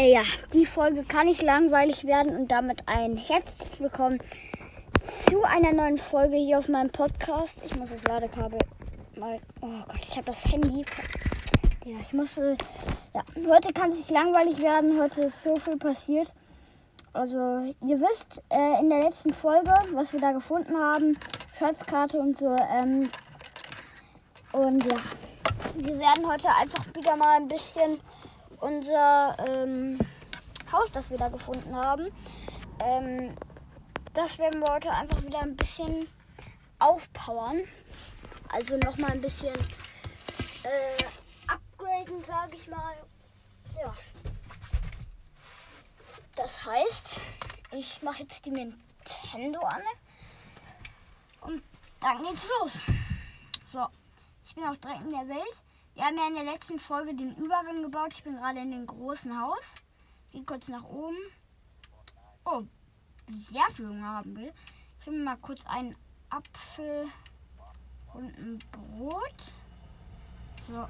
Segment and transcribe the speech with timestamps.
[0.00, 0.22] Äh, ja,
[0.54, 4.18] die Folge kann nicht langweilig werden und damit ein herzliches Willkommen
[5.02, 7.58] zu einer neuen Folge hier auf meinem Podcast.
[7.66, 8.58] Ich muss das Ladekabel
[9.16, 9.38] mal.
[9.60, 10.86] Oh Gott, ich habe das Handy.
[11.84, 12.38] Ja, ich muss.
[12.38, 12.56] Äh,
[13.12, 14.98] ja, heute kann es nicht langweilig werden.
[14.98, 16.32] Heute ist so viel passiert.
[17.12, 17.36] Also,
[17.86, 21.18] ihr wisst, äh, in der letzten Folge, was wir da gefunden haben,
[21.58, 22.56] Schatzkarte und so.
[22.72, 23.10] Ähm,
[24.52, 24.96] und ja,
[25.74, 28.00] wir werden heute einfach wieder mal ein bisschen
[28.60, 29.98] unser ähm,
[30.70, 32.10] Haus, das wir da gefunden haben,
[32.80, 33.34] ähm,
[34.12, 36.06] das werden wir heute einfach wieder ein bisschen
[36.78, 37.62] aufpowern.
[38.52, 39.54] Also nochmal ein bisschen
[40.64, 41.04] äh,
[41.46, 42.96] upgraden, sage ich mal.
[43.80, 43.94] Ja.
[46.34, 47.20] Das heißt,
[47.72, 49.82] ich mache jetzt die Nintendo an
[51.42, 51.62] und
[52.00, 52.80] dann geht's los.
[53.70, 53.86] So,
[54.44, 55.56] ich bin auch direkt in der Welt.
[55.94, 58.12] Wir haben ja in der letzten Folge den Übergang gebaut.
[58.12, 59.60] Ich bin gerade in dem großen Haus.
[60.30, 61.18] Gehe kurz nach oben.
[62.44, 62.62] Oh,
[63.34, 64.52] sehr viel Hunger haben will.
[65.00, 65.96] Ich mir mal kurz einen
[66.28, 67.08] Apfel
[68.14, 69.34] und ein Brot.
[70.66, 70.88] So.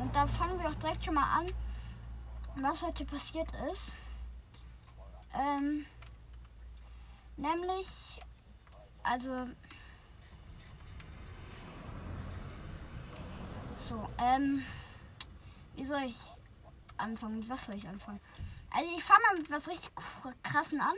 [0.00, 1.52] Und da fangen wir auch direkt schon mal an,
[2.56, 3.92] was heute passiert ist.
[5.34, 5.86] Ähm,
[7.36, 7.88] nämlich,
[9.02, 9.46] also
[13.88, 14.64] So, ähm,
[15.76, 16.16] wie soll ich
[16.96, 17.40] anfangen?
[17.40, 18.20] Mit was soll ich anfangen?
[18.70, 19.90] Also ich fange mal mit was richtig
[20.42, 20.94] krassen an.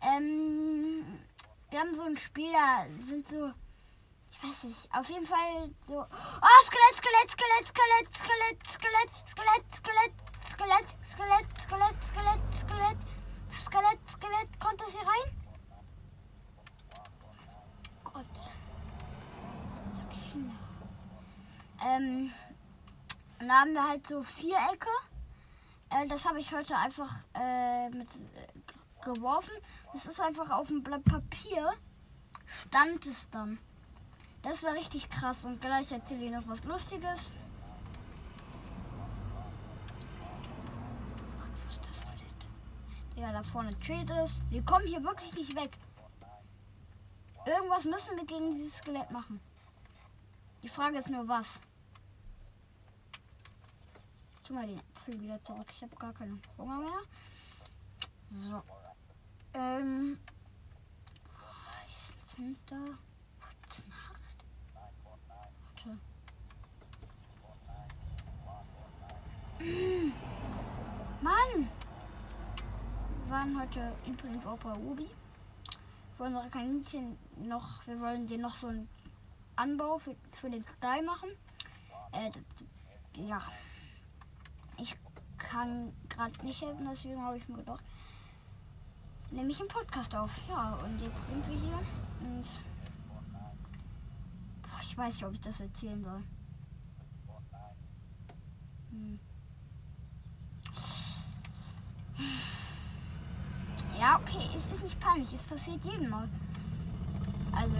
[0.00, 1.04] Ähm,
[1.70, 3.52] wir haben so ein Spiel, da sind so,
[4.30, 6.00] ich weiß nicht, auf jeden Fall so.
[6.00, 9.28] Oh, Skelett, Skelett, Skelett, Skelett, Skelett, Skelett,
[23.54, 24.88] dann haben wir halt so Vierecke.
[25.90, 29.52] Äh, das habe ich heute einfach äh, mit äh, geworfen.
[29.92, 31.72] Das ist einfach auf dem Blatt Papier.
[32.46, 33.58] Stand es dann.
[34.42, 35.44] Das war richtig krass.
[35.44, 37.30] Und gleich erzähle ich noch was Lustiges.
[43.14, 44.40] Ja, da vorne Treat ist.
[44.50, 45.70] Wir kommen hier wirklich nicht weg.
[47.46, 49.38] Irgendwas müssen wir gegen dieses Skelett machen.
[50.64, 51.60] Die Frage ist nur was.
[54.44, 55.66] Tu mal den Äpfel wieder zurück.
[55.70, 57.02] Ich habe gar keinen Hunger mehr.
[58.30, 58.62] So.
[59.54, 60.18] Ähm.
[62.36, 62.76] Hier ist ein Fenster.
[62.76, 64.44] Gute Nacht.
[65.64, 65.98] Warte.
[71.22, 71.70] Mann!
[73.24, 75.08] Wir waren heute übrigens auch bei Ubi.
[76.18, 78.88] Für unsere Kaninchen noch, wir wollen dir noch so einen
[79.56, 81.30] Anbau für, für den Stall machen.
[82.12, 82.30] Äh,
[83.14, 83.73] ja ich
[85.54, 87.84] kann gerade nicht helfen, deswegen habe ich mir gedacht,
[89.30, 90.30] nehme ich einen Podcast auf.
[90.48, 91.78] Ja, und jetzt sind wir hier
[92.20, 92.42] und
[94.62, 96.22] boah, ich weiß nicht, ob ich das erzählen soll.
[98.90, 99.20] Hm.
[104.00, 106.28] Ja, okay, es ist nicht peinlich, es passiert jedem Mal.
[107.52, 107.76] Also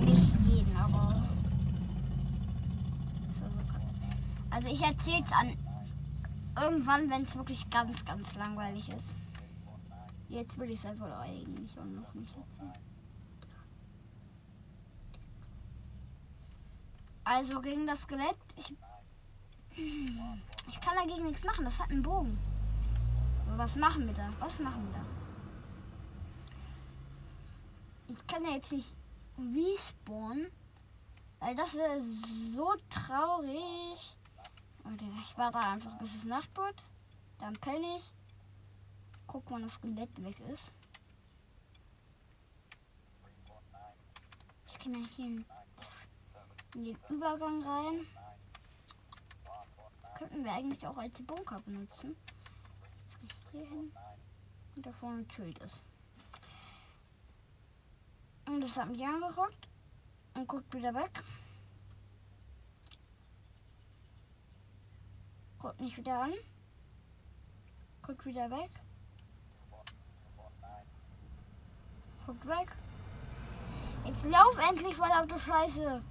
[0.00, 1.22] nicht jeden, aber.
[4.48, 5.54] Also ich erzähle es an
[6.60, 9.14] irgendwann, wenn es wirklich ganz, ganz langweilig ist.
[10.28, 12.72] Jetzt will ich es einfach eigentlich auch noch nicht erzählen.
[17.24, 18.38] Also gegen das Skelett.
[18.56, 18.74] Ich,
[19.76, 21.64] ich kann dagegen nichts machen.
[21.64, 22.38] Das hat einen Bogen.
[23.46, 24.30] Aber was machen wir da?
[24.40, 25.04] Was machen wir da?
[28.08, 28.94] Ich kann ja jetzt nicht
[29.38, 30.50] respawnen.
[31.40, 34.16] Weil das ist so traurig.
[34.84, 36.82] Und ich warte einfach bis es Nacht wird.
[37.38, 38.12] Dann penne ich.
[39.26, 40.62] Guck, wann das Skelett weg ist.
[44.66, 45.44] Ich kann ja hier in,
[45.76, 45.96] das,
[46.74, 48.06] in den Übergang rein.
[50.18, 52.16] Könnten wir eigentlich auch als Bunker benutzen.
[53.02, 53.92] Jetzt gehe ich hier hin.
[54.76, 55.80] Und da vorne ein Schild ist.
[58.46, 59.68] Und das hat mich angeguckt.
[60.34, 61.22] Und guckt wieder weg.
[65.64, 66.34] Guckt nicht wieder an.
[68.02, 68.68] Guckt wieder weg.
[72.26, 72.76] Guckt weg.
[74.04, 76.02] Jetzt lauf endlich, verdammte Scheiße.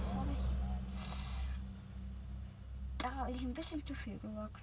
[0.00, 0.38] Das habe ich.
[2.98, 4.60] Da habe ich ein bisschen zu viel gewagt.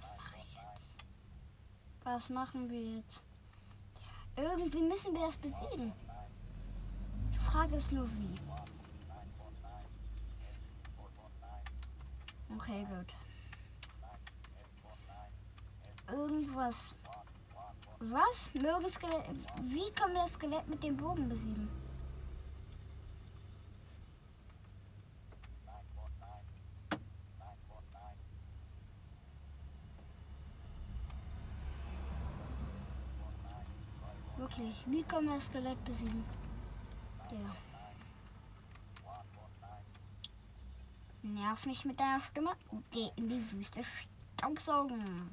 [0.00, 0.86] Was mache ich jetzt?
[2.04, 3.20] Was machen wir jetzt?
[4.36, 5.92] Irgendwie müssen wir das besiegen.
[7.56, 8.34] Wie.
[12.54, 13.14] Okay, gut.
[16.12, 16.94] Irgendwas.
[17.98, 18.54] Was?
[18.54, 19.24] Mögen Skelett.
[19.62, 21.68] Wie können wir das Skelett mit dem Bogen besiegen?
[34.36, 36.24] Wirklich, wie können wir das Skelett besiegen?
[37.42, 37.56] Ja.
[41.22, 42.56] Nerv nicht mit deiner Stimme.
[42.90, 43.82] Geh in die Wüste
[44.36, 45.30] Staubsaugen.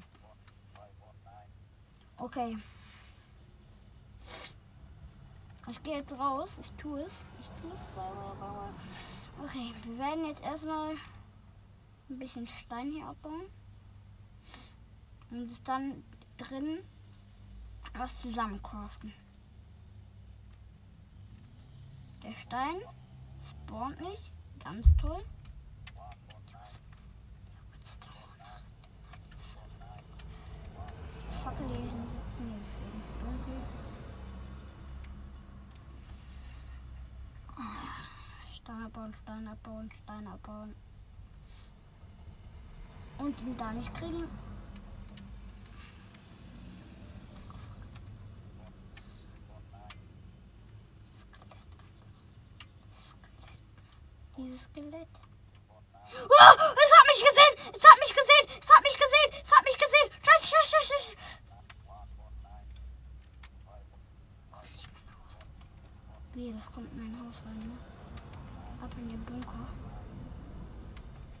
[2.16, 2.58] Okay.
[5.68, 6.50] Ich gehe jetzt raus.
[6.60, 7.12] Ich tue es.
[7.40, 7.80] Ich tue es.
[9.44, 10.96] Okay, wir werden jetzt erstmal
[12.10, 13.46] ein bisschen Stein hier abbauen.
[15.30, 16.04] Und dann
[16.36, 16.80] drin
[17.94, 19.12] was zusammencraften.
[22.24, 22.80] Der Stein
[23.42, 24.32] spawnt nicht.
[24.62, 25.22] Ganz toll.
[31.42, 32.54] Fackel hier hinsetzen.
[32.56, 33.60] Jetzt ist dunkel.
[38.54, 40.74] Stein abbauen, Stein abbauen, Stein abbauen.
[43.18, 44.24] Und ihn da nicht kriegen.
[54.36, 55.08] Dieses Skelett.
[56.14, 57.54] Oh, es hat mich gesehen!
[57.74, 58.46] Es hat mich gesehen!
[58.60, 59.30] Es hat mich gesehen!
[59.42, 60.08] Es hat mich gesehen!
[60.22, 61.16] Scheiße, scheiße, scheiße!
[66.34, 67.76] Wie, das kommt in mein Haus rein, ne?
[68.82, 69.68] Ab in den Bunker.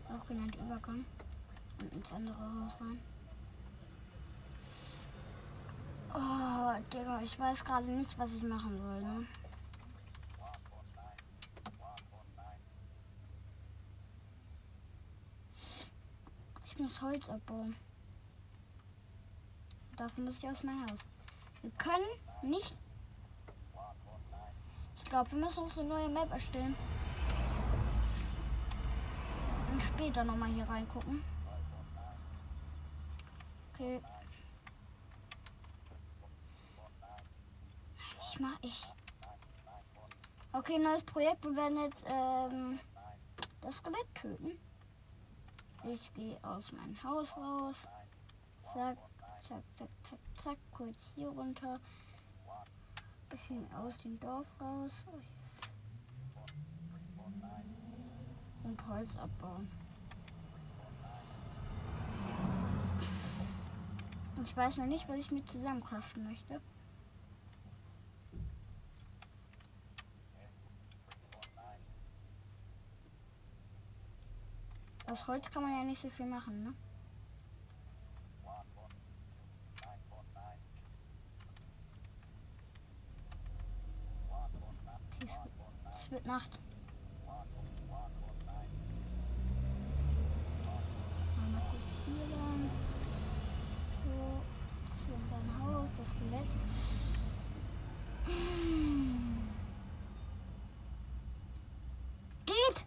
[0.08, 1.04] Auch genannt Übergang.
[1.80, 3.00] Und ins andere Haus rein.
[6.14, 9.26] Oh, Digga, ich weiß gerade nicht, was ich machen soll, ne?
[16.66, 17.74] Ich muss Holz abbauen.
[19.96, 20.98] Dafür muss ich aus meinem Haus.
[21.62, 22.04] Wir können
[22.42, 22.76] nicht.
[24.96, 26.76] Ich glaube, wir müssen uns eine neue Map erstellen.
[29.72, 31.24] Und später nochmal hier reingucken.
[33.72, 34.00] Okay.
[38.20, 38.84] Ich mach ich.
[40.52, 41.44] Okay, neues Projekt.
[41.44, 42.78] Wir werden jetzt ähm,
[43.62, 44.58] das Skelett töten.
[45.86, 47.76] Ich gehe aus meinem Haus raus.
[48.72, 48.96] Zack,
[49.46, 50.58] zack, zack, zack, zack.
[50.72, 51.78] Kurz hier runter.
[53.28, 54.92] Bisschen aus dem Dorf raus.
[58.62, 59.70] Und Holz abbauen.
[64.42, 66.60] Ich weiß noch nicht, was ich mit zusammencraften möchte.
[75.14, 76.74] Aus Holz kann man ja nicht so viel machen, ne?
[85.94, 86.58] Es wird Nacht.
[91.52, 92.68] Mal kurz hier lang.
[94.04, 94.42] So,
[94.98, 96.50] zu unserem Haus, das Skelett.
[102.46, 102.84] Geht!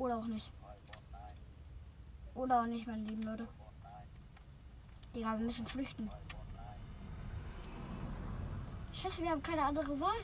[0.00, 0.50] Oder auch nicht.
[2.32, 3.46] Oder auch nicht, meine lieben Leute.
[5.14, 6.10] Digga, wir müssen flüchten.
[8.94, 10.20] Scheiße, wir haben keine andere Wahl.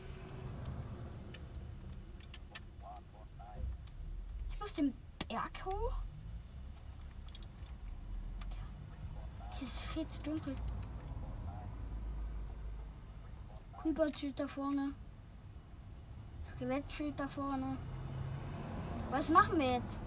[4.48, 4.94] Ich muss den
[5.28, 5.92] Berg hoch.
[9.58, 10.56] Hier ist viel zu dunkel.
[13.82, 14.94] Creeper steht da vorne.
[16.46, 17.76] Skelett steht da vorne.
[19.10, 19.98] Was machen wir jetzt?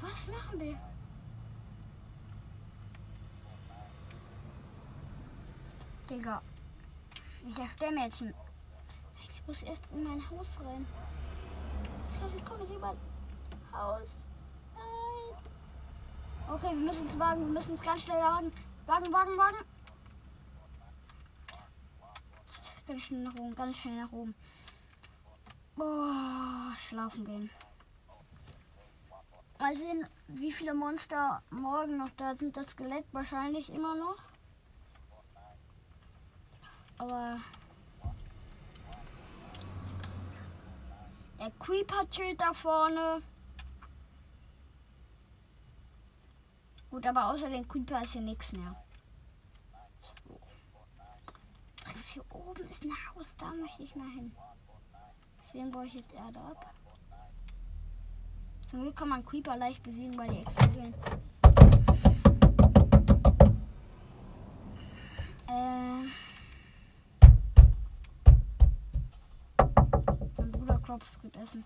[0.00, 0.78] Was machen wir?
[6.10, 6.42] Digga.
[7.48, 8.34] Ich erstelle mir jetzt ein.
[9.28, 10.86] Ich muss erst in mein Haus rein.
[12.36, 12.96] Ich komme nicht in mein
[13.72, 14.08] Haus.
[14.74, 15.36] Nein.
[16.54, 17.40] Okay, wir müssen es wagen.
[17.40, 18.50] Wir müssen es ganz schnell wagen.
[18.86, 19.64] Wagen, wagen, wagen.
[22.86, 24.34] Ganz schnell nach oben, ganz schnell nach oben.
[25.76, 27.50] Boah, schlafen gehen.
[29.58, 32.56] Mal sehen, wie viele Monster morgen noch da sind.
[32.56, 34.18] Das Skelett wahrscheinlich immer noch.
[36.98, 37.40] Aber
[41.38, 43.22] der Creeper chillt da vorne.
[46.90, 48.76] Gut, aber außer den Creeper ist hier nichts mehr.
[50.26, 50.40] So.
[52.12, 54.36] Hier oben ist ein Haus, da möchte ich mal hin.
[55.52, 56.74] Deswegen baue ich jetzt Erde ab.
[58.70, 60.94] Zum Glück kann man Creeper leicht besiegen, weil die explodieren.
[65.46, 66.06] Äh.
[70.38, 71.64] Mein Bruder klopft, es gibt Essen.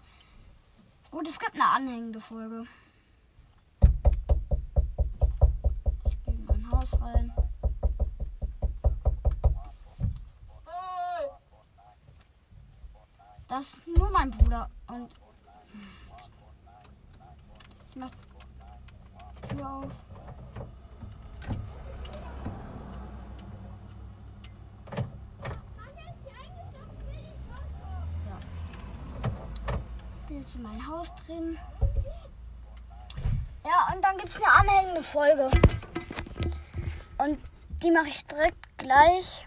[1.12, 2.64] Gut, es gibt eine anhängende Folge.
[6.06, 7.32] Ich gehe in mein Haus rein.
[13.56, 15.08] Das ist nur mein Bruder und
[17.88, 18.10] ich mach
[19.48, 19.90] Tür auf.
[30.20, 31.58] Ich bin jetzt in mein Haus drin.
[33.64, 35.50] Ja, und dann gibt es eine anhängende Folge.
[37.16, 37.38] Und
[37.82, 39.45] die mache ich direkt gleich.